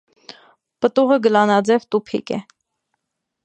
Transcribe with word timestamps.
Պտուղը 0.85 1.19
գլանաձև 1.27 1.87
տուփիկ 1.95 2.33
է։ 2.41 2.41